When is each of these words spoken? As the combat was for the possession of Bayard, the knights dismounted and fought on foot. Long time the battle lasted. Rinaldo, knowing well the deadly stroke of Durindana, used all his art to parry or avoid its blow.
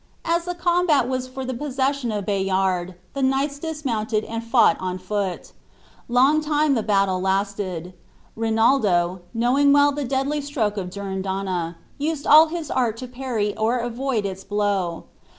As 0.25 0.45
the 0.45 0.55
combat 0.55 1.07
was 1.07 1.27
for 1.27 1.45
the 1.45 1.53
possession 1.53 2.11
of 2.11 2.25
Bayard, 2.25 2.95
the 3.13 3.21
knights 3.21 3.59
dismounted 3.59 4.23
and 4.25 4.43
fought 4.43 4.75
on 4.79 4.97
foot. 4.97 5.51
Long 6.09 6.41
time 6.41 6.73
the 6.73 6.81
battle 6.81 7.21
lasted. 7.21 7.93
Rinaldo, 8.35 9.21
knowing 9.35 9.71
well 9.71 9.91
the 9.91 10.03
deadly 10.03 10.41
stroke 10.41 10.75
of 10.77 10.89
Durindana, 10.89 11.75
used 11.99 12.25
all 12.25 12.47
his 12.47 12.71
art 12.71 12.97
to 12.97 13.07
parry 13.07 13.55
or 13.55 13.77
avoid 13.77 14.25
its 14.25 14.43
blow. 14.43 15.03